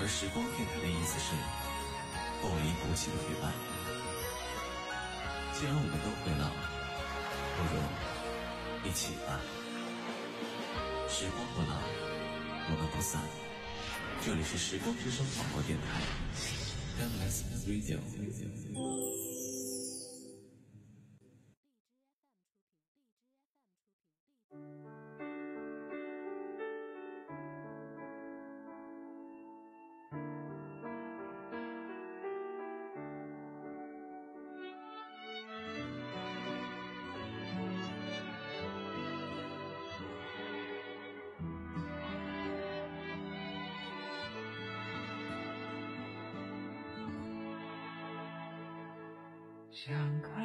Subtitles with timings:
[0.00, 1.36] 而时光电台的意思是
[2.40, 3.52] 不离不弃的陪伴。
[5.52, 6.48] 既然我们都会老，
[7.56, 7.76] 不如
[8.88, 9.38] 一起吧。
[11.06, 11.76] 时光不老，
[12.70, 13.20] 我们不散。
[14.24, 16.00] 这里是时光之声广播电台
[16.96, 17.20] ，FM
[17.68, 18.00] Radio。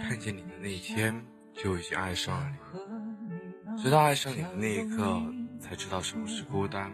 [0.01, 3.81] 看见你的那一天，就已经爱上了你。
[3.81, 5.21] 直到爱上你的那一刻，
[5.59, 6.91] 才知道什么是孤单。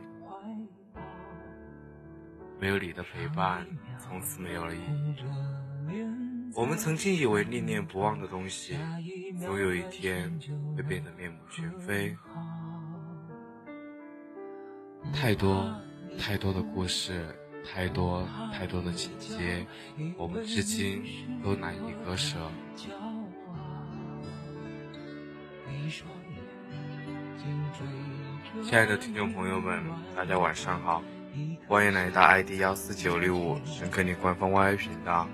[2.60, 3.68] 没有你的陪伴，
[4.00, 5.16] 从此没有了意义。
[6.54, 8.78] 我们曾经以为念念不忘的东西，
[9.40, 10.32] 总有一天
[10.76, 12.16] 会变得面目全非。
[15.14, 15.74] 太多
[16.20, 17.36] 太多的故事。
[17.64, 19.66] 太多太多的情节，
[20.18, 21.04] 我们至今
[21.44, 22.38] 都难以割舍。
[28.64, 29.82] 亲爱的听众朋友们，
[30.16, 31.02] 大家晚上好，
[31.68, 35.28] 欢迎来到 ID 幺四九六五神克林官方 YY 频道。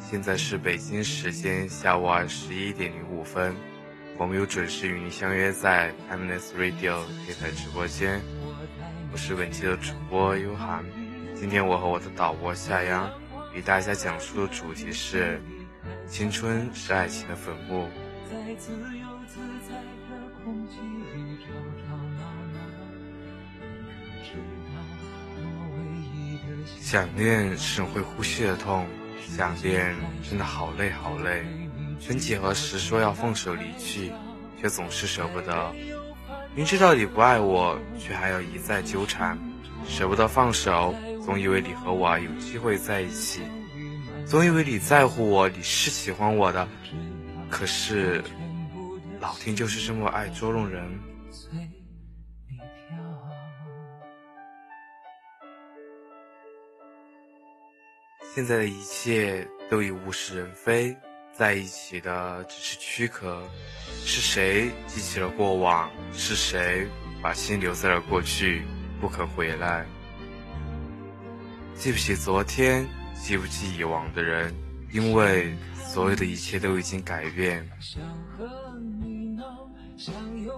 [0.00, 3.54] 现在是北京时间下午二十一点零五分，
[4.16, 8.20] 我们又准时与您相约在 Timeless Radio 电台直播间。
[9.12, 10.84] 我是本期的主播优涵。
[11.40, 13.08] 今天我和我的导播夏阳，
[13.54, 15.40] 与大家讲述的主题是：
[16.08, 17.88] 青春是爱情的坟墓。
[26.80, 28.84] 想念是会呼吸的痛，
[29.20, 29.94] 想念
[30.28, 31.46] 真的好累好累。
[32.00, 34.10] 曾几何时说要放手离去，
[34.60, 35.72] 却总是舍不得。
[36.56, 39.38] 明知道你不爱我，却还要一再纠缠，
[39.86, 40.92] 舍不得放手。
[41.28, 43.42] 总以为你和我啊有机会在一起，
[44.26, 46.66] 总以为你在乎我，你是喜欢我的。
[47.50, 48.24] 可是，
[49.20, 50.82] 老天就是这么爱捉弄人。
[58.34, 60.96] 现在的一切都已物是人非，
[61.34, 63.46] 在一起的只是躯壳。
[64.02, 65.90] 是谁记起了过往？
[66.10, 66.88] 是谁
[67.22, 68.62] 把心留在了过去，
[68.98, 69.84] 不肯回来？
[71.78, 72.84] 记不起昨天，
[73.14, 74.52] 记不起以往的人，
[74.90, 77.64] 因为所有的一切都已经改变。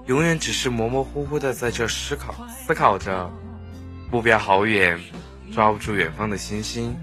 [0.07, 3.31] 永远只是模模糊糊的在这思考，思考着，
[4.11, 4.99] 目标好远，
[5.53, 6.97] 抓不住远方的星星。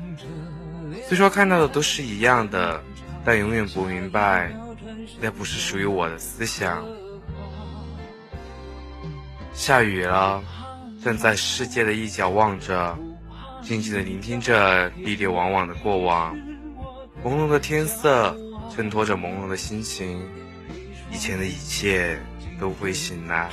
[1.07, 2.83] 虽说看到的都是一样的，
[3.23, 4.51] 但永远不明白，
[5.21, 6.83] 那不是属于我的思想。
[9.53, 10.43] 下雨了，
[11.03, 12.97] 站在世界的一角望着。
[13.67, 16.33] 静静的聆听着历历往往的过往，
[17.21, 18.33] 朦胧的天色
[18.73, 20.25] 衬托着朦胧的心情，
[21.11, 22.17] 以前的一切
[22.61, 23.49] 都会醒来，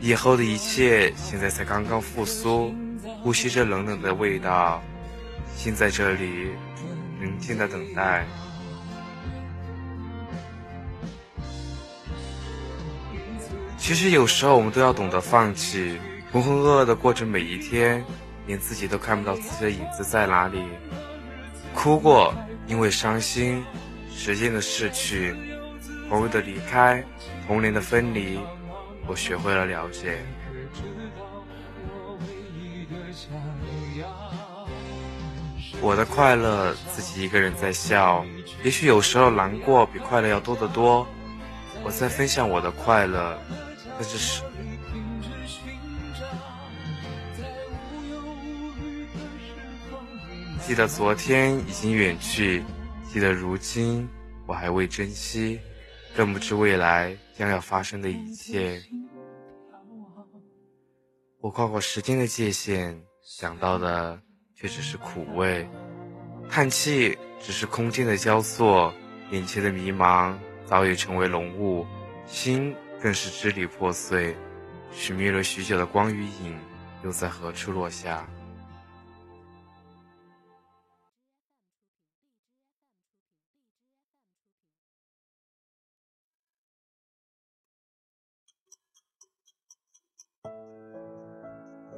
[0.00, 2.72] 以后的一切现在才刚刚复苏，
[3.20, 4.80] 呼吸着冷冷的味道，
[5.56, 6.52] 心在这里
[7.20, 8.24] 宁静的等待。
[13.76, 15.98] 其实有时候我们都要懂得放弃，
[16.30, 18.04] 浑浑噩噩的过着每一天。
[18.48, 20.64] 连自己都看不到自己的影子在哪里，
[21.74, 22.34] 哭过，
[22.66, 23.62] 因为伤心，
[24.10, 25.36] 时间的逝去，
[26.08, 27.04] 朋友的离开，
[27.46, 28.40] 童年的分离，
[29.06, 30.18] 我学会了了解。
[35.82, 38.24] 我的快乐自己一个人在笑，
[38.64, 41.06] 也许有时候难过比快乐要多得多。
[41.84, 43.38] 我在分享我的快乐，
[43.98, 44.42] 但是。
[50.68, 52.62] 记得昨天已经远去，
[53.10, 54.06] 记得如今
[54.46, 55.58] 我还未珍惜，
[56.14, 58.78] 更不知未来将要发生的一切。
[61.40, 64.20] 我跨过时间的界限，想到的
[64.54, 65.66] 却只是苦味，
[66.50, 68.92] 叹气只是空间的交错，
[69.30, 70.36] 眼前的迷茫
[70.66, 71.86] 早已成为浓雾，
[72.26, 74.36] 心更是支离破碎，
[74.92, 76.58] 寻觅了许久的光与影，
[77.02, 78.28] 又在何处落下？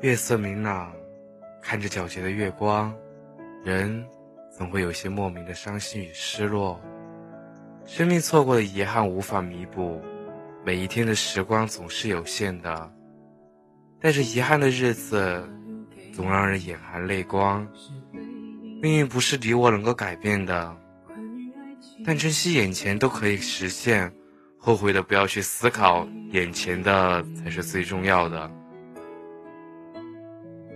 [0.03, 0.91] 月色明朗，
[1.61, 2.91] 看着皎洁的月光，
[3.63, 4.03] 人
[4.51, 6.81] 总会有些莫名的伤心与失落。
[7.85, 10.01] 生命错过的遗憾无法弥补，
[10.65, 12.91] 每一天的时光总是有限的，
[14.01, 15.47] 带着遗憾的日子，
[16.15, 17.69] 总让人眼含泪光。
[18.81, 20.75] 命运不是你我能够改变的，
[22.07, 24.11] 但珍惜眼前都可以实现，
[24.57, 28.51] 后悔的不要去思考，眼前的才是最重要的。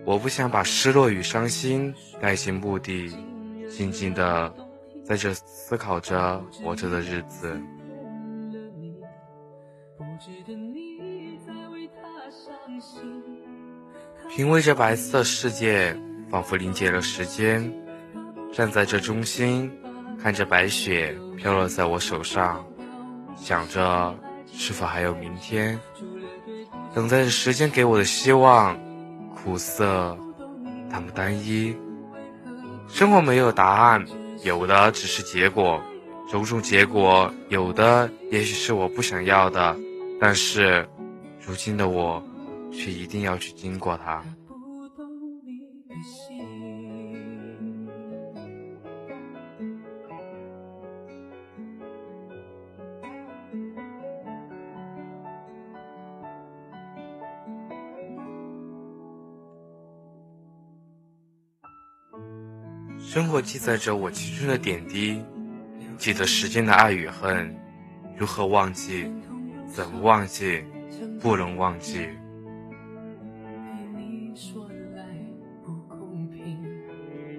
[0.05, 3.11] 我不想把失落与伤心带进墓地，
[3.71, 4.55] 静静的
[5.03, 7.59] 在这思考着活着的日子。
[14.29, 15.97] 品味着白色世界，
[16.31, 17.73] 仿佛凝结了时间。
[18.53, 19.73] 站在这中心，
[20.23, 22.65] 看着白雪飘落在我手上，
[23.37, 24.15] 想着
[24.53, 25.81] 是否还有明天，
[26.95, 28.79] 等待着时间给我的希望。
[29.45, 30.17] 苦涩，
[30.91, 31.77] 他们单一。
[32.89, 34.05] 生活没有答案，
[34.43, 35.83] 有的只是结果。
[36.31, 39.77] 种种结果，有的也许是我不想要的，
[40.19, 40.89] 但是，
[41.47, 42.23] 如今的我，
[42.73, 44.25] 却一定要去经过它。
[63.15, 65.23] 生活记载着我青春的点滴，
[65.97, 67.57] 记得时间的爱与恨，
[68.17, 69.09] 如何忘记？
[69.73, 70.65] 怎么忘记？
[71.21, 72.09] 不能忘记。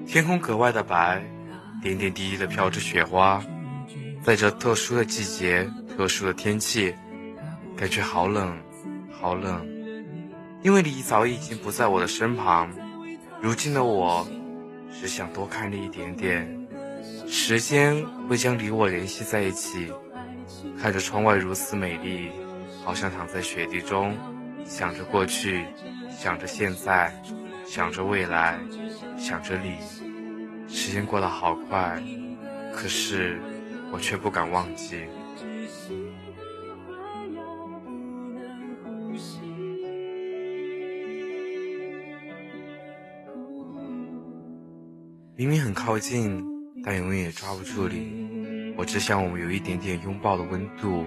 [0.08, 1.22] 天空格外的白，
[1.82, 3.44] 点点滴滴的飘着雪花，
[4.24, 6.96] 在这特殊的季节、特殊的天气，
[7.76, 8.58] 感觉好冷，
[9.12, 9.68] 好冷，
[10.64, 12.72] 因为你早已经不在我的身旁。
[13.42, 14.26] 如今的我。
[15.00, 16.68] 只想多看你一点点，
[17.28, 19.92] 时间会将你我联系在一起。
[20.80, 22.30] 看着窗外如此美丽，
[22.84, 24.16] 好像躺在雪地中，
[24.64, 25.66] 想着过去，
[26.10, 27.14] 想着现在，
[27.66, 28.58] 想着未来，
[29.18, 29.78] 想着你。
[30.68, 32.02] 时间过得好快，
[32.74, 33.40] 可是
[33.92, 35.04] 我却不敢忘记。
[45.38, 46.46] 明明很靠近，
[46.82, 48.74] 但永远也抓不住你。
[48.78, 51.06] 我只想我们有一点点拥抱的温度。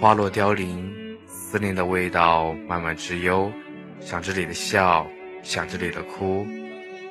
[0.00, 3.52] 花落凋零，思念的味道慢慢之忧。
[4.00, 5.06] 想着你的笑，
[5.42, 6.46] 想着你的哭，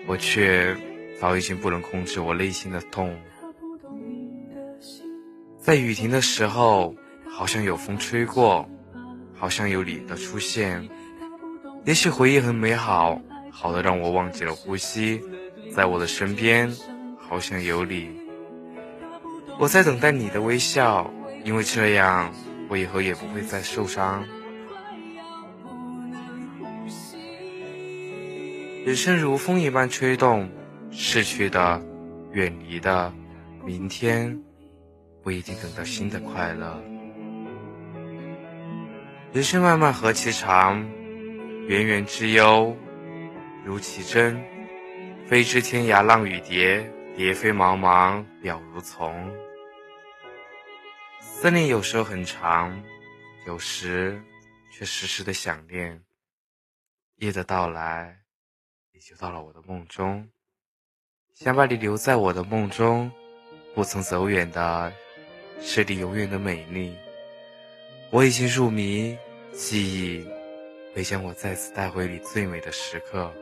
[0.07, 0.75] 我却
[1.21, 3.15] 早已经不能控制我内心的痛。
[5.59, 6.95] 在雨停的时候，
[7.29, 8.67] 好像有风吹过，
[9.35, 10.89] 好像有你的出现。
[11.85, 13.21] 也许回忆很美好，
[13.51, 15.21] 好的让我忘记了呼吸。
[15.75, 16.71] 在我的身边，
[17.17, 18.11] 好想有你。
[19.57, 21.11] 我在等待你的微笑，
[21.43, 22.31] 因为这样，
[22.69, 24.23] 我以后也不会再受伤。
[28.85, 30.47] 人生如风一般吹动，
[30.91, 31.81] 逝去的、
[32.33, 33.11] 远离的，
[33.65, 34.39] 明天
[35.23, 36.79] 不一定等到新的快乐。
[39.31, 40.87] 人生漫漫何其长，
[41.67, 42.77] 圆圆之忧
[43.65, 44.52] 如其真。
[45.33, 46.87] 飞至天涯浪与蝶，
[47.17, 49.35] 蝶飞茫茫了如丛。
[51.19, 52.79] 思念有时候很长，
[53.47, 54.21] 有时
[54.71, 55.99] 却时时的想念。
[57.15, 58.15] 夜的到来，
[58.91, 60.29] 你就到了我的梦中。
[61.33, 63.11] 想把你留在我的梦中，
[63.73, 64.93] 不曾走远的
[65.59, 66.95] 是你永远的美丽。
[68.11, 69.17] 我已经入迷，
[69.51, 70.27] 记忆
[70.93, 73.33] 会将我再次带回你最美的时刻。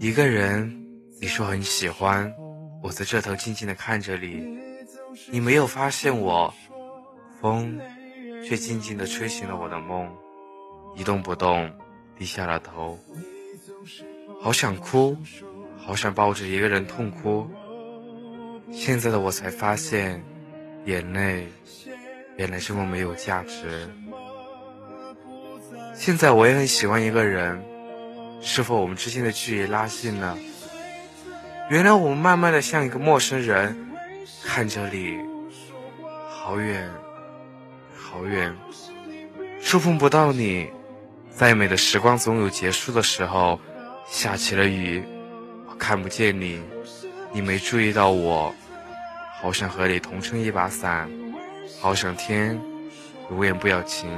[0.00, 0.86] 一个人，
[1.20, 2.32] 你说很喜欢，
[2.82, 4.58] 我在这头静静的看着你，
[5.28, 6.54] 你没有发现我，
[7.40, 7.80] 风
[8.44, 10.08] 却静静的吹醒了我的梦，
[10.94, 11.68] 一动不动，
[12.16, 12.96] 低下了头，
[14.40, 15.16] 好想哭，
[15.76, 17.50] 好想抱着一个人痛哭。
[18.70, 20.22] 现在的我才发现，
[20.84, 21.48] 眼泪
[22.36, 23.88] 原来这么没有价值。
[25.92, 27.60] 现在我也很喜欢一个人。
[28.40, 30.36] 是否我们之间的距离拉近了？
[31.70, 33.76] 原来我们慢慢的像一个陌生人，
[34.42, 35.18] 看着你，
[36.30, 36.90] 好远，
[37.94, 38.56] 好远，
[39.60, 40.70] 触碰不到你。
[41.30, 43.60] 再美的时光总有结束的时候。
[44.06, 45.04] 下起了雨，
[45.68, 46.62] 我看不见你，
[47.30, 48.54] 你没注意到我。
[49.42, 51.10] 好想和你同撑一把伞，
[51.78, 52.58] 好想天
[53.30, 54.08] 永远不要晴。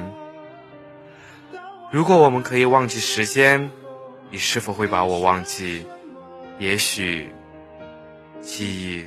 [1.91, 3.69] 如果我们可以忘记时间。
[4.33, 5.85] 你是否会把我忘记？
[6.59, 7.33] 也许，
[8.41, 9.07] 记忆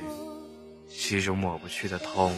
[0.90, 2.36] 是一种抹不去的痛。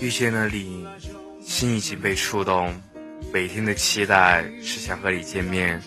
[0.00, 0.86] 遇见了你，
[1.40, 2.74] 心已经被触动。
[3.32, 5.80] 每天的期待是想和你见面，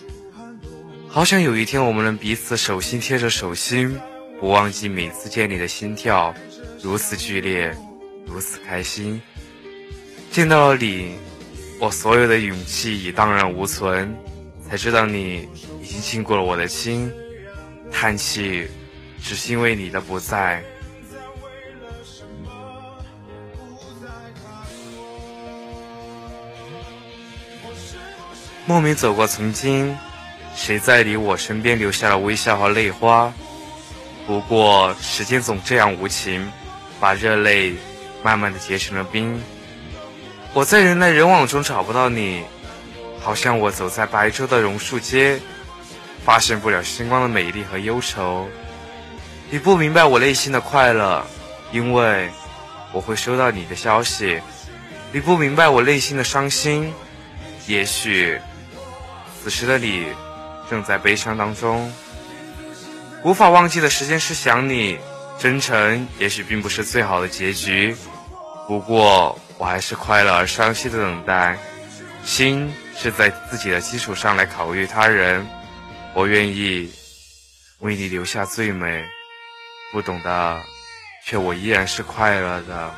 [1.08, 3.98] 好想有一天我们能彼此手心贴着手心，
[4.38, 6.34] 不忘记每次见你的心跳，
[6.82, 7.74] 如此剧烈，
[8.26, 9.20] 如此开心。
[10.30, 11.16] 见到了你，
[11.80, 14.14] 我所有的勇气已荡然无存，
[14.68, 15.48] 才知道你
[15.82, 17.10] 已经进过了我的心，
[17.90, 18.68] 叹气，
[19.20, 20.62] 只是因为你的不在。
[28.70, 29.98] 莫名走过曾经，
[30.54, 33.32] 谁在你我身边留下了微笑和泪花？
[34.28, 36.48] 不过时间总这样无情，
[37.00, 37.74] 把热泪
[38.22, 39.42] 慢慢的结成了冰。
[40.54, 42.44] 我在人来人往中找不到你，
[43.20, 45.40] 好像我走在白昼的榕树街，
[46.24, 48.48] 发现不了星光的美丽和忧愁。
[49.50, 51.26] 你不明白我内心的快乐，
[51.72, 52.30] 因为
[52.92, 54.40] 我会收到你的消息。
[55.10, 56.94] 你不明白我内心的伤心，
[57.66, 58.38] 也许。
[59.42, 60.06] 此时的你，
[60.68, 61.90] 正在悲伤当中。
[63.22, 64.98] 无法忘记的时间是想你，
[65.38, 67.96] 真诚也许并不是最好的结局。
[68.68, 71.58] 不过，我还是快乐而伤心的等待。
[72.22, 75.46] 心是在自己的基础上来考虑他人。
[76.14, 76.92] 我愿意
[77.78, 79.04] 为你留下最美，
[79.90, 80.60] 不懂的，
[81.24, 82.94] 却我依然是快乐的。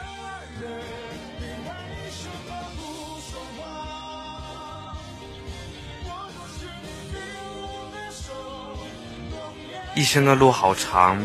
[9.94, 11.22] 一生的路好长，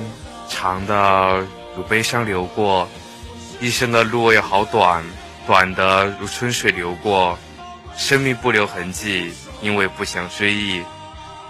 [0.49, 1.45] 长的
[1.75, 2.85] 如悲伤流过；
[3.61, 5.03] 一生的路也好短，
[5.45, 7.37] 短的如春水流过。
[7.95, 10.83] 生命不留痕迹，因为不想追忆，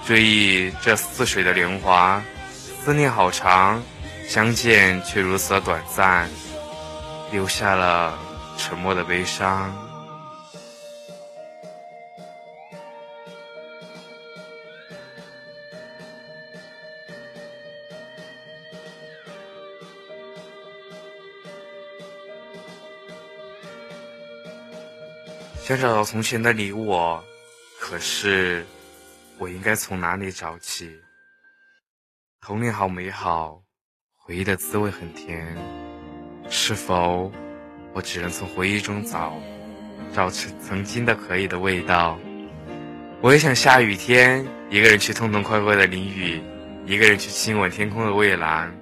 [0.05, 2.21] 追忆这似水的年华。
[2.83, 3.81] 思念好长，
[4.29, 6.29] 相见却如此短暂，
[7.31, 8.17] 留下了
[8.57, 9.75] 沉默的悲伤。
[25.67, 27.21] 想找到从前的你我，
[27.77, 28.65] 可是
[29.37, 30.89] 我应该从哪里找起？
[32.39, 33.61] 童年好美好，
[34.15, 35.57] 回忆的滋味很甜，
[36.49, 37.29] 是否
[37.91, 39.33] 我只能从回忆中找，
[40.15, 42.17] 找曾曾经的可以的味道？
[43.19, 46.41] 我也想下雨天，一个人去痛痛快快的淋雨，
[46.85, 48.73] 一个人去亲吻天空的蔚蓝。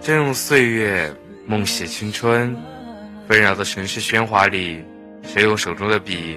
[0.00, 1.14] 正用岁月
[1.46, 2.60] 梦写青春。
[3.30, 4.84] 纷扰的城市喧哗里，
[5.22, 6.36] 谁用手中的笔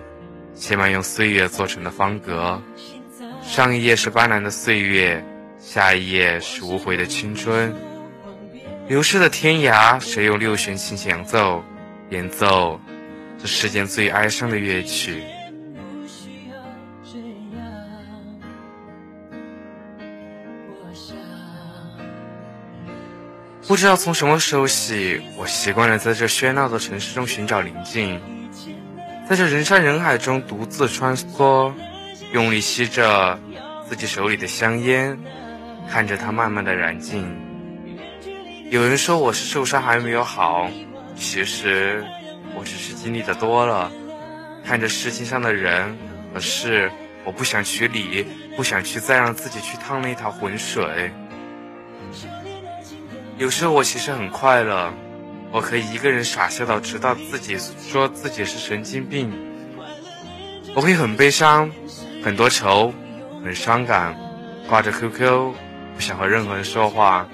[0.53, 2.61] 写满用岁月做成的方格？
[3.41, 5.25] 上一页是斑斓的岁月，
[5.57, 7.73] 下一页是无悔的青春。
[8.87, 11.63] 流逝的天涯，谁用六弦琴演奏？
[12.11, 12.79] 演奏
[13.39, 15.23] 这世间最哀伤的乐曲。
[23.65, 28.19] 不知道从什么时候起，我习惯了在这喧闹的城市中寻找宁静，
[29.27, 31.71] 在这人山人海中独自穿梭，
[32.33, 33.39] 用力吸着
[33.87, 35.17] 自己手里的香烟，
[35.89, 37.25] 看着它慢慢的燃尽。
[38.69, 40.69] 有人说我是受伤还没有好，
[41.15, 42.03] 其实
[42.55, 43.89] 我只是经历的多了，
[44.65, 45.97] 看着世界上的人
[46.33, 46.91] 和事，
[47.23, 48.27] 我不想去理，
[48.57, 51.11] 不想去再让自己去趟那条浑水。
[53.37, 54.93] 有时候我其实很快乐，
[55.51, 59.31] 我可以一个人傻笑到直到自己说自己是神经病。
[60.75, 61.69] 我会很悲伤，
[62.23, 62.93] 很多愁，
[63.43, 64.15] 很伤感，
[64.67, 65.53] 挂着 QQ，
[65.95, 67.27] 不想和任何人说话，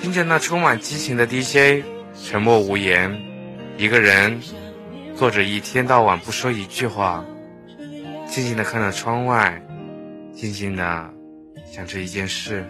[0.00, 1.84] 听着那充满激情的 DJ，
[2.22, 3.22] 沉默无言，
[3.78, 4.40] 一个人
[5.14, 7.24] 坐着一天到晚不说一句话，
[8.26, 9.62] 静静的看着窗外，
[10.34, 11.10] 静静的
[11.70, 12.66] 想着一件事。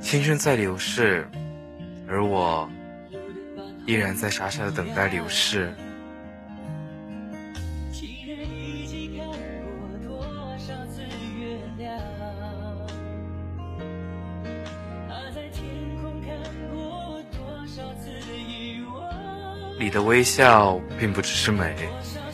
[0.00, 1.28] 青春在流逝，
[2.08, 2.66] 而我
[3.84, 5.74] 依然在傻傻的等待流逝。
[19.78, 21.74] 你的微笑并不只是美，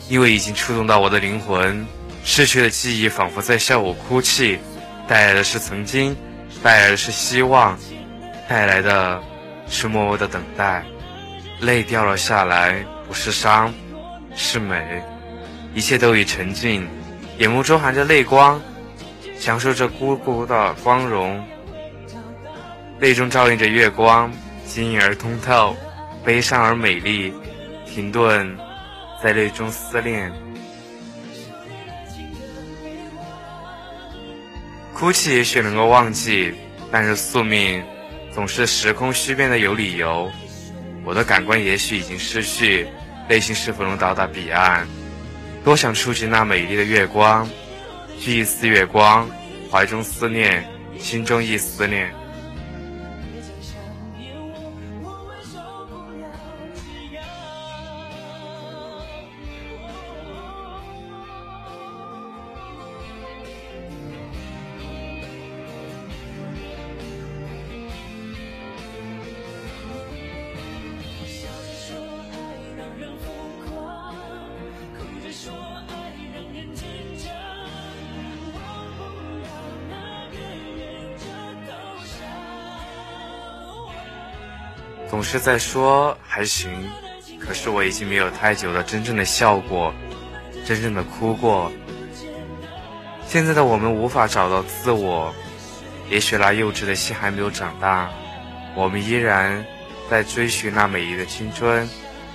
[0.07, 1.85] 因为已经触动到我的灵魂。
[2.23, 4.59] 逝去的记忆仿佛在笑我哭泣，
[5.07, 6.15] 带来的是曾经，
[6.61, 7.77] 带来的是希望，
[8.47, 9.21] 带来的
[9.67, 10.83] 是默默的等待。
[11.61, 13.73] 泪掉了下来，不是伤，
[14.35, 15.03] 是美。
[15.73, 16.87] 一切都已沉静，
[17.37, 18.61] 眼眸中含着泪光，
[19.37, 21.43] 享受着孤独的光荣。
[22.99, 24.31] 泪中照映着月光，
[24.65, 25.75] 晶莹而通透，
[26.23, 27.33] 悲伤而美丽。
[27.85, 28.57] 停顿，
[29.23, 30.31] 在泪中思念。
[34.99, 36.53] 哭泣也许能够忘记，
[36.91, 37.81] 但是宿命
[38.33, 40.29] 总是时空虚变的有理由。
[41.05, 42.85] 我的感官也许已经失去，
[43.29, 44.85] 内心是否能到达彼岸？
[45.63, 47.49] 多想触及那美丽的月光，
[48.19, 49.25] 掬一丝月光，
[49.71, 52.13] 怀中思念，心中亦思念。
[85.09, 86.69] 总是在说还行，
[87.39, 89.91] 可是我已经没有太久的真正的笑过，
[90.65, 91.71] 真正的哭过。
[93.25, 95.33] 现在的我们无法找到自我，
[96.09, 98.09] 也许那幼稚的心还没有长大，
[98.75, 99.65] 我们依然
[100.09, 101.89] 在追寻那美丽的青春，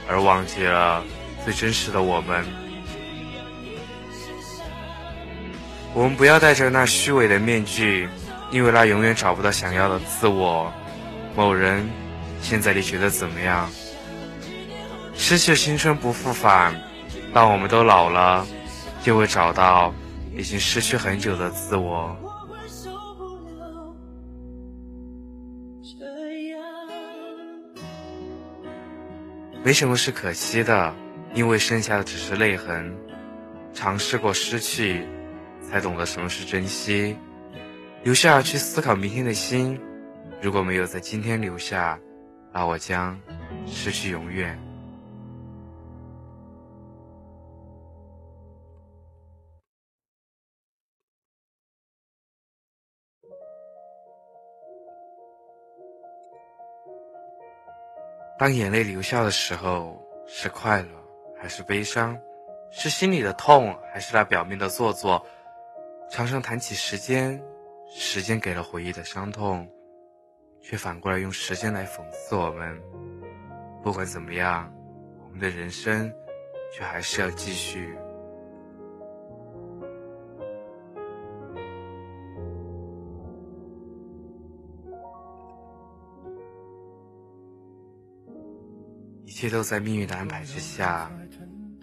[0.09, 1.03] 而忘记了
[1.45, 2.45] 最真实的我们。
[5.95, 8.09] 我们不要戴着那虚伪的面具，
[8.51, 10.73] 因为那永远找不到想要的自我。
[11.37, 11.89] 某人。
[12.45, 13.71] 现在你觉得怎么样？
[15.17, 16.79] 失去青春不复返，
[17.33, 18.47] 当我们都老了，
[19.03, 19.95] 就会找到
[20.37, 22.15] 已经失去很久的自我。
[29.65, 30.95] 没什么是可惜的，
[31.33, 32.95] 因为剩下的只是泪痕。
[33.73, 35.07] 尝试过失去，
[35.67, 37.17] 才懂得什么是珍惜。
[38.03, 39.81] 留下去思考明天的心，
[40.43, 41.99] 如果没有在今天留下。
[42.55, 43.21] 那我将
[43.67, 44.57] 失去永远。
[58.39, 60.89] 当眼泪流下的时候，是快乐
[61.37, 62.17] 还是悲伤？
[62.71, 65.27] 是心里的痛，还是那表面的做作？
[66.09, 67.43] 常常谈起时间，
[67.91, 69.69] 时间给了回忆的伤痛。
[70.67, 72.81] 却反过来用时间来讽刺我们。
[73.83, 74.73] 不管怎么样，
[75.23, 76.11] 我们的人生
[76.73, 77.95] 却还是要继续。
[89.27, 91.11] 一切都在命运的安排之下。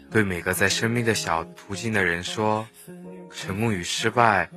[0.10, 2.68] 对每个在生命的小途径的人说：
[3.30, 4.50] 成功与失败，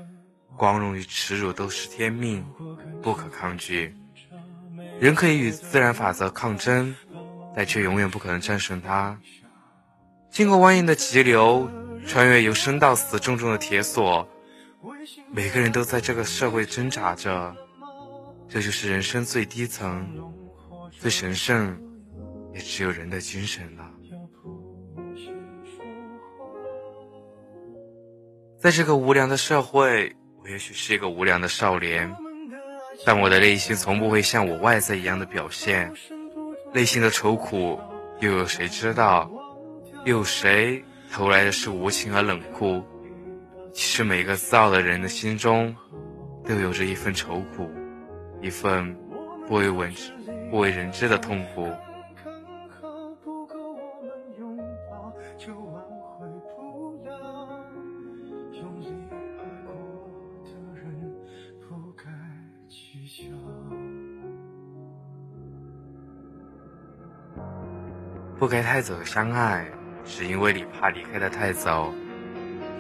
[0.56, 2.42] 光荣与耻辱，都是天命，
[3.02, 3.94] 不可抗拒。
[5.00, 6.94] 人可以与自然法则抗争，
[7.54, 9.18] 但却永远不可能战胜它。
[10.30, 11.70] 经过蜿蜒的急流，
[12.07, 14.28] 穿越由生到死重重的铁索，
[15.30, 17.54] 每个人都在这个社会挣扎着。
[18.48, 20.07] 这就是人生最低层、
[20.90, 21.76] 最神圣，
[22.52, 23.90] 也只有人的精神了。
[28.61, 32.14] 在这个无良的社会，我也许是一个无良的少年。
[33.04, 35.92] 但我的内心从不会像我外在一样的表现，
[36.72, 37.80] 内心的愁苦
[38.20, 39.30] 又有谁知道？
[40.04, 42.83] 又有谁投来的是无情和冷酷？
[43.72, 45.74] 其实每个自傲的人的心中，
[46.46, 47.70] 都有着一份愁苦，
[48.40, 48.96] 一份
[49.48, 50.12] 不为文知、
[50.50, 51.68] 不为人知的痛苦。
[68.38, 69.64] 不该太早相爱，
[70.04, 71.92] 是因为你怕离开的太早。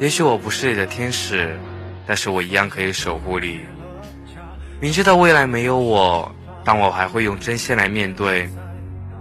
[0.00, 1.56] 也许我不是你的天使，
[2.06, 3.60] 但是我一样可以守护你。
[4.80, 8.48] 明知道未来没有我，但我还会用真心来面对。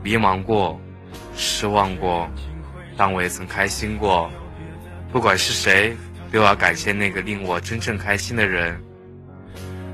[0.01, 0.81] 迷茫过，
[1.35, 2.27] 失望过，
[2.97, 4.29] 但我也曾开心过。
[5.11, 5.95] 不管是谁，
[6.31, 8.77] 都要感谢那个令我真正开心的人。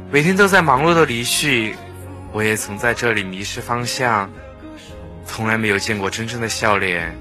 [0.09, 1.75] 每天都在忙碌的离去，
[2.31, 4.31] 我也曾在这里迷失方向。
[5.31, 7.15] 从来没有见过真正的笑脸，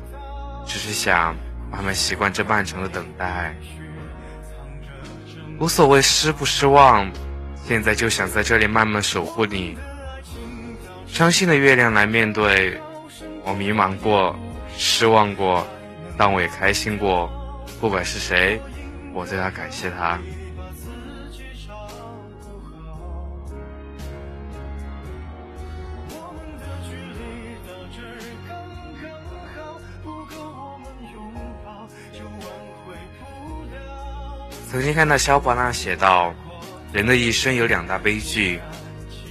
[0.67, 1.37] 只是想
[1.71, 3.55] 慢慢习惯这漫长的等待。
[5.61, 7.09] 无所谓失不失望，
[7.65, 9.77] 现在就想在这里慢慢守护你。
[11.07, 12.77] 伤心的月亮来面对，
[13.45, 14.35] 我迷茫过，
[14.77, 15.65] 失望过，
[16.17, 17.31] 但我也开心过。
[17.79, 18.61] 不管是谁，
[19.13, 20.19] 我都要感谢他。
[34.71, 36.35] 曾经看到萧伯纳写道
[36.93, 38.61] ：“人的一生有两大悲剧，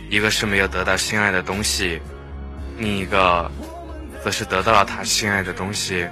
[0.10, 2.02] 一个是没有得到心爱的东西，
[2.80, 3.52] 另一个，
[4.24, 6.08] 则是得到了他心爱的东西。”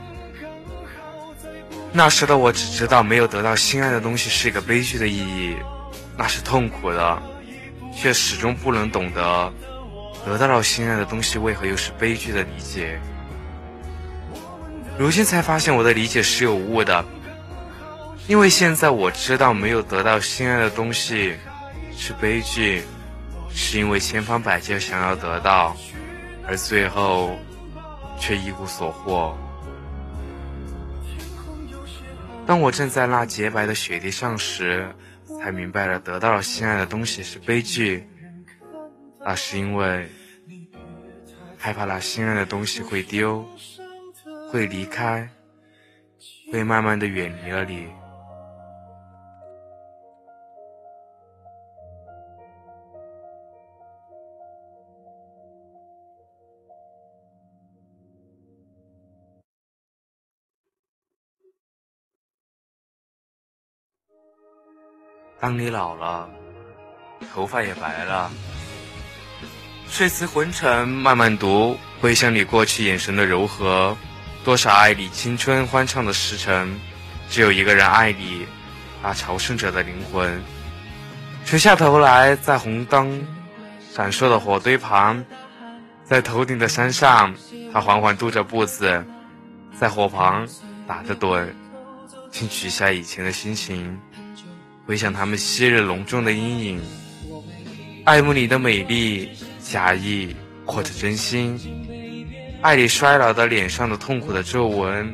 [1.91, 5.55] 那时的我只知道没有得到心爱的东西是一个悲剧的意义，
[6.15, 7.23] 那是痛苦的，
[7.95, 9.51] 却始终不能懂得
[10.23, 12.99] 得到了心爱的东西为何又是悲剧的理解。
[14.99, 17.03] 如今才发现我的理解是有误的。
[18.27, 21.35] 因为现在我知道，没有得到心爱的东西
[21.95, 22.83] 是悲剧，
[23.51, 25.77] 是因为千方百计想要得到，
[26.47, 27.38] 而最后
[28.19, 29.38] 却一无所获。
[32.47, 34.88] 当我站在那洁白的雪地上时，
[35.39, 38.07] 才明白了，得到了心爱的东西是悲剧，
[39.19, 40.09] 那是因为
[41.59, 43.47] 害怕那心爱的东西会丢，
[44.51, 45.29] 会离开，
[46.51, 47.88] 会慢慢的远离了你。
[65.39, 66.30] 当你老了，
[67.34, 68.32] 头发也白了，
[69.88, 73.95] 睡姿昏沉，慢慢读，回想你过去眼神的柔和，
[74.43, 76.80] 多少爱你青春欢畅的时辰，
[77.30, 78.45] 只有一个人爱你，
[79.04, 80.41] 那朝圣者的灵魂。
[81.45, 83.21] 垂下头来，在红灯
[83.91, 85.24] 闪烁的火堆旁，
[86.04, 87.36] 在头顶的山上，
[87.71, 89.06] 他缓缓踱着步子，
[89.78, 90.48] 在火旁
[90.88, 91.45] 打着盹，
[92.32, 94.00] 请取下以前的心情。
[94.86, 96.82] 回想他们昔日隆重的阴影，
[98.04, 101.60] 爱慕你的美丽，假意或者真心，
[102.62, 105.12] 爱你衰老的脸上的痛苦的皱纹，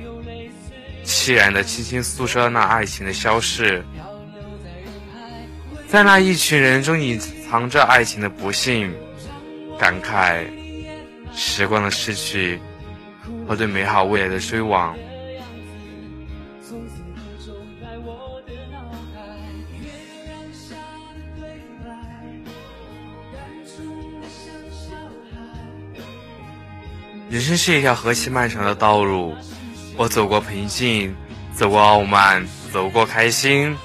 [1.06, 3.82] 凄然的轻轻诉说那爱情的消逝，
[5.88, 8.94] 在那一群人中隐藏着爱情的不幸，
[9.80, 10.46] 感慨
[11.34, 12.60] 时光的逝去
[13.48, 14.94] 和对美好未来的追往。
[27.32, 29.34] 人生是一条何其漫长的道路，
[29.96, 31.15] 我走过平静，
[31.56, 33.78] 走过傲慢，走过开心，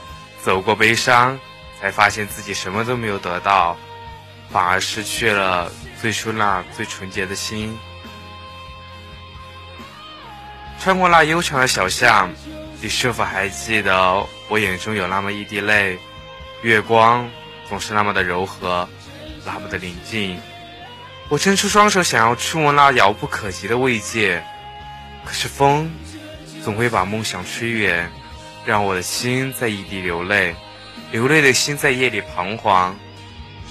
[0.42, 1.38] 走过悲伤，
[1.80, 3.76] 才发现自己什么都没有得到，
[4.50, 5.70] 反而失去了
[6.02, 7.78] 最初那最纯洁的心。
[10.80, 12.28] 穿过那悠长的小巷，
[12.82, 15.96] 你是否还记得我眼中有那么一滴泪？
[16.62, 17.30] 月光
[17.68, 18.88] 总是那么的柔和，
[19.44, 20.36] 那么的宁静。
[21.28, 24.40] 我伸出双手，想要触摸那遥不可及的慰藉，
[25.24, 25.90] 可是风
[26.62, 28.08] 总会把梦想吹远，
[28.64, 30.54] 让我的心在异地流泪，
[31.10, 32.96] 流泪的心在夜里彷徨，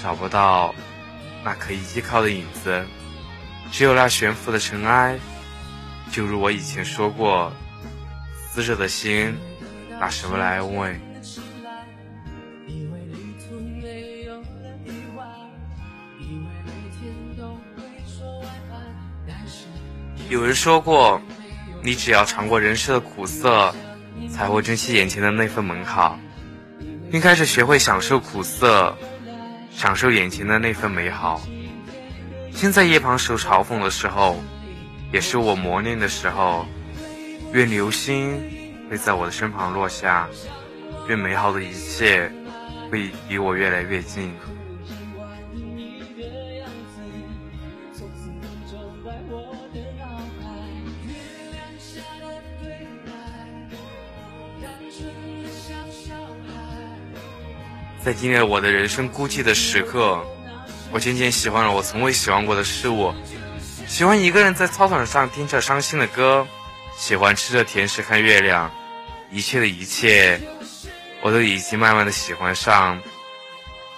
[0.03, 0.75] 找不到
[1.45, 2.85] 那可以依靠的影子，
[3.71, 5.17] 只有那悬浮的尘埃。
[6.11, 7.53] 就如我以前说过，
[8.51, 9.33] 死者的心
[9.97, 10.99] 拿什么来安慰？
[20.29, 21.21] 有人说过，
[21.83, 23.73] 你只要尝过人生的苦涩，
[24.31, 26.19] 才会珍惜眼前的那份美好，
[27.11, 28.97] 并开始学会享受苦涩，
[29.71, 31.41] 享受眼前的那份美好。
[32.51, 34.41] 现在夜旁受嘲讽的时候，
[35.11, 36.65] 也是我磨练的时候。
[37.53, 38.41] 愿流星
[38.89, 40.27] 会在我的身旁落下，
[41.07, 42.29] 愿美好的一切
[42.91, 44.33] 会离我越来越近。
[58.05, 60.23] 在经历了我的人生孤寂的时刻，
[60.91, 63.11] 我渐渐喜欢了我从未喜欢过的事物，
[63.87, 66.45] 喜欢一个人在操场上听着伤心的歌，
[66.95, 68.71] 喜欢吃着甜食看月亮，
[69.31, 70.39] 一切的一切，
[71.23, 73.01] 我都已经慢慢的喜欢上。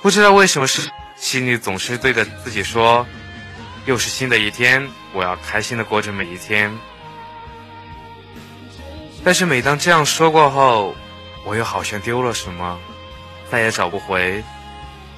[0.01, 3.05] 不知道为什么是心里总是对着自己说，
[3.87, 6.73] 又是新的一天，我要开心的过着每一天。
[9.21, 10.95] 但是每当这样说过后，
[11.43, 12.79] 我又好像丢了什么。
[13.49, 14.43] 再也找不回，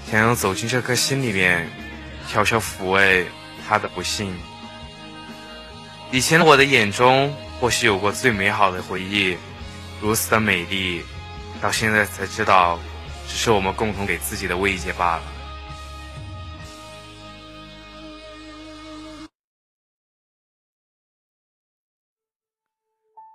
[0.06, 1.68] 想要走进这颗心里面，
[2.28, 3.28] 悄悄抚慰
[3.68, 4.36] 他的不幸。
[6.12, 9.36] 以前我的眼中或许有过最美好的回忆，
[10.00, 11.04] 如此的美丽，
[11.60, 12.80] 到现在才知道，
[13.28, 15.24] 只是我们共同给自己的慰藉罢了。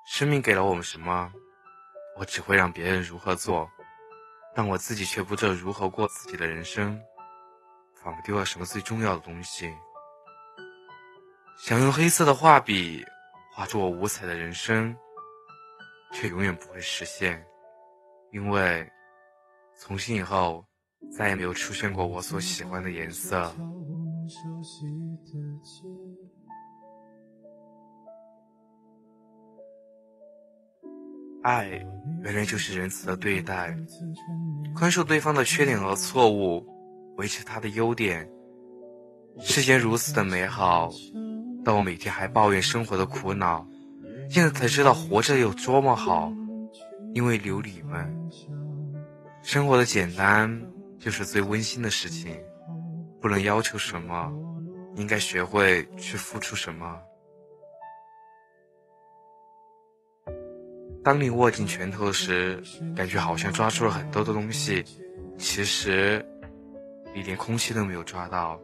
[0.06, 1.32] 生命给了我们什么，
[2.16, 3.68] 我只会让别人如何做。
[4.54, 7.00] 但我自己却不知道如何过自己的人生，
[7.94, 9.74] 仿佛丢了什么最重要的东西。
[11.58, 13.04] 想用黑色的画笔
[13.52, 14.96] 画出我五彩的人生，
[16.12, 17.44] 却永远不会实现，
[18.32, 18.88] 因为
[19.76, 20.64] 从今以后
[21.16, 23.52] 再也没有出现过我所喜欢的颜色。
[31.44, 31.68] 爱，
[32.22, 33.76] 原来就是仁慈的对待，
[34.74, 36.66] 宽恕对方的缺点和错误，
[37.18, 38.26] 维持他的优点。
[39.40, 40.90] 世间如此的美好，
[41.62, 43.66] 但我每天还抱怨生活的苦恼。
[44.30, 46.32] 现在才知道活着有多么好，
[47.12, 48.30] 因为有你们。
[49.42, 50.62] 生活的简单
[50.98, 52.34] 就是最温馨的事情，
[53.20, 54.32] 不能要求什么，
[54.96, 56.98] 应该学会去付出什么。
[61.04, 62.62] 当你握紧拳头时，
[62.96, 64.82] 感觉好像抓住了很多的东西，
[65.36, 66.24] 其实
[67.14, 68.58] 你连空气都没有抓到。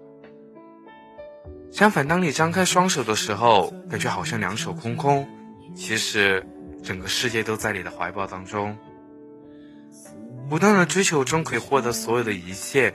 [1.71, 5.29] 相反，当你张开双手的时候，感觉好像两手空空，
[5.77, 6.43] 其实
[6.83, 8.75] 整个世界都在你的怀抱当中。
[10.49, 12.93] 不断的追求中可以获得所有的一切，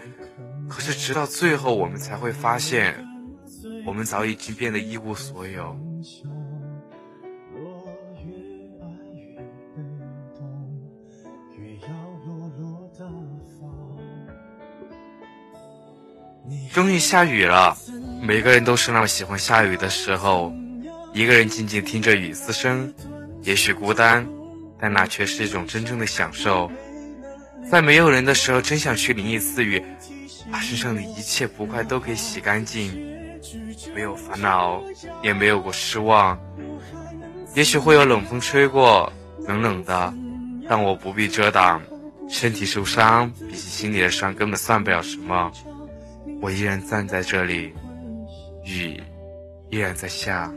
[0.67, 2.95] 可是直到最后，我们才会发现，
[3.86, 5.77] 我们早已经变得一无所有。
[16.73, 17.77] 终于下雨了，
[18.21, 20.53] 每个人都是那么喜欢下雨的时候，
[21.13, 22.93] 一个人静静听着雨丝声，
[23.41, 24.27] 也许孤单，
[24.79, 26.71] 但那却是一种真正的享受。
[27.69, 29.84] 在没有人的时候，真想去淋一次雨，
[30.51, 32.91] 把身上的一切不快都可以洗干净，
[33.95, 34.84] 没有烦恼，
[35.23, 36.39] 也没有过失望。
[37.55, 39.12] 也许会有冷风吹过，
[39.47, 40.13] 冷冷的，
[40.69, 41.81] 但我不必遮挡。
[42.27, 45.51] 身体受伤，比起心里的伤根本算不了什么。
[46.41, 47.74] 我依然站在这里，
[48.63, 49.02] 雨
[49.69, 50.54] 依然在下。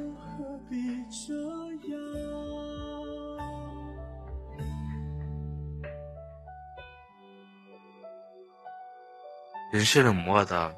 [9.72, 10.74] 人是冷漠的，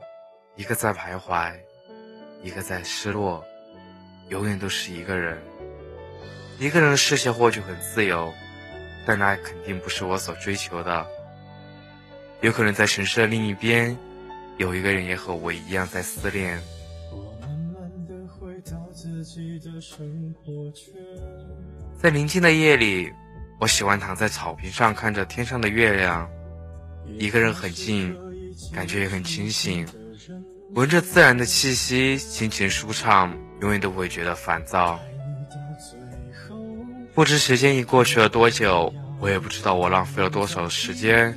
[0.57, 1.53] 一个在徘徊，
[2.43, 3.45] 一个在失落，
[4.29, 5.39] 永远都是一个人。
[6.59, 8.33] 一个人的视线或许很自由。
[9.07, 11.07] 但那肯定不是我所追求的。
[12.43, 13.97] 有可能在城市的另一边，
[14.61, 16.61] 有一个人也和我一样在思念。
[21.99, 23.11] 在宁静的夜里，
[23.59, 26.29] 我喜欢躺在草坪上看着天上的月亮，
[27.19, 28.15] 一个人很静，
[28.71, 29.89] 感觉也很清醒，
[30.75, 35.01] 闻着自然的气息，心情舒畅，永远都不会觉得烦躁。
[37.15, 41.35] 不知时间已过去了多久，我也不知道我浪费了多少时间。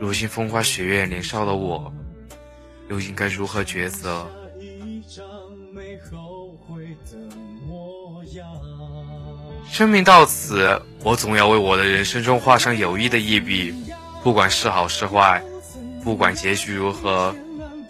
[0.00, 1.92] 如今风花雪月，年少的我，
[2.88, 4.26] 又应该如何抉择？
[9.70, 13.74] 生命到此，我总要为我的人生中画上有意的一笔，
[14.22, 15.42] 不管是好是坏，
[16.02, 17.34] 不管结局如何，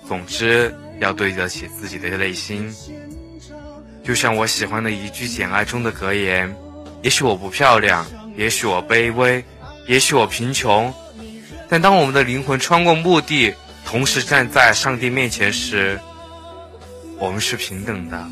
[0.06, 2.72] 总之要对得起自己的内心。
[4.04, 6.54] 就像我喜欢的一句《简爱》中的格言
[7.02, 8.06] ：“也许我不漂亮，
[8.36, 9.44] 也许我卑微，
[9.86, 10.92] 也许我贫穷，
[11.68, 13.54] 但当我们的灵魂穿过墓地，
[13.88, 15.98] 同时站在上帝面前时，
[17.18, 18.28] 我们是平等的。”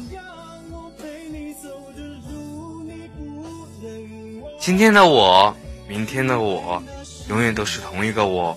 [4.61, 5.57] 今天的我，
[5.89, 6.83] 明天的我，
[7.31, 8.55] 永远都是同一个我，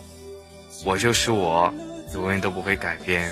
[0.83, 1.73] 我就是我，
[2.13, 3.31] 永远都不会改变。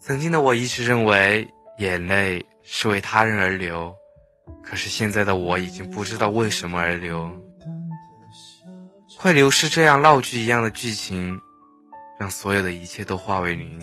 [0.00, 1.46] 曾经的我一直认为
[1.78, 3.94] 眼泪是为他人而流，
[4.64, 7.30] 可是现在的我已经不知道为什么而流。
[9.16, 11.38] 快流逝这样闹剧一样的剧情，
[12.18, 13.80] 让所有的一切都化为零。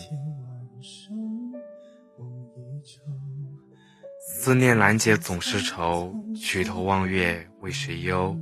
[4.20, 8.38] 思念难解总是愁，举头望月为谁忧？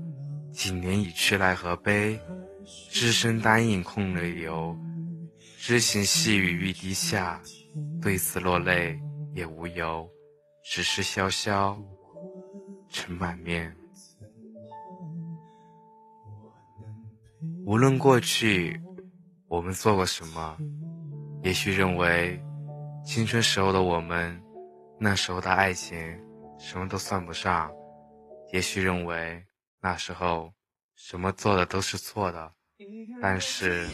[0.52, 2.20] 几年已去奈何悲？
[2.92, 4.76] 只身单影空泪流，
[5.60, 7.40] 知行细雨欲滴下。
[8.02, 9.00] 对此落泪
[9.34, 10.08] 也无由，
[10.64, 11.76] 只是潇潇
[12.90, 13.76] 尘满面。
[17.66, 18.80] 无论过去
[19.48, 20.58] 我们做过什么，
[21.42, 22.40] 也许认为
[23.04, 24.40] 青春时候的我们，
[25.00, 25.98] 那时候的爱情
[26.60, 27.70] 什么都算不上；
[28.52, 29.44] 也许认为
[29.82, 30.54] 那时候
[30.96, 32.52] 什么做的都是错的。
[33.22, 33.88] 但是，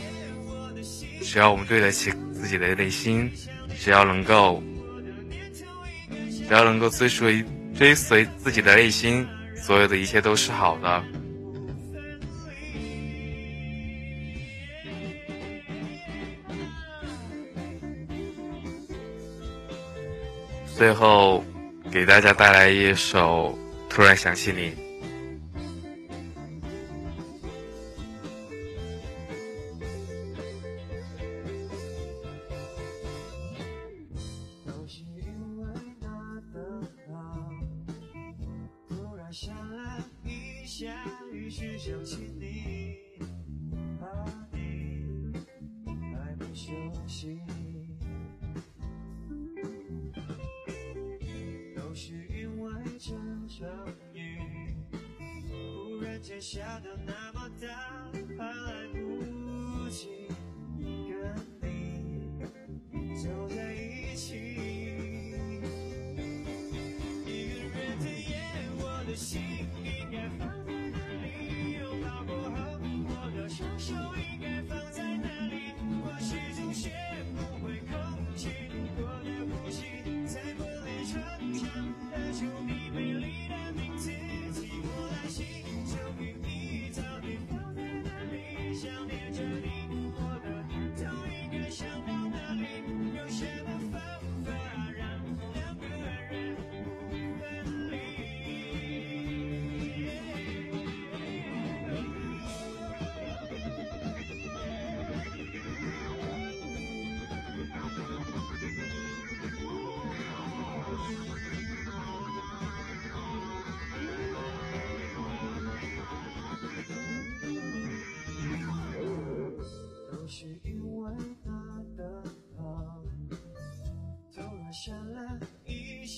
[1.22, 3.32] 只要我们对得起自己的内心。
[3.78, 4.62] 只要能够，
[6.50, 7.46] 只要能够追随
[7.78, 9.24] 追随自己的内心，
[9.56, 11.04] 所有的一切都是好的。
[20.76, 21.44] 最后，
[21.92, 23.56] 给大家带来一首
[23.88, 24.72] 《突然想起你》。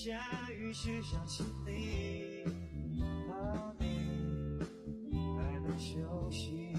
[0.04, 2.42] 下雨时想起你，
[3.28, 4.58] 怕你
[5.38, 6.74] 还没休息，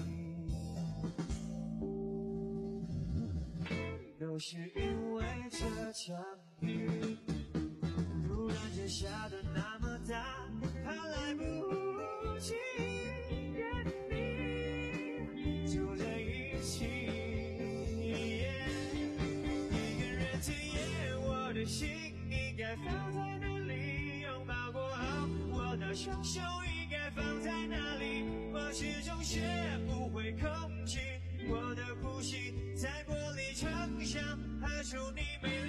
[4.20, 5.58] 都是因为这
[5.92, 6.22] 场
[6.60, 7.13] 雨
[25.94, 28.24] 双手应该放在哪里？
[28.52, 29.40] 我始终学
[29.86, 30.50] 不会控
[30.84, 30.98] 制
[31.48, 34.20] 我的呼吸，在玻璃窗上
[34.60, 35.63] 拍出你美。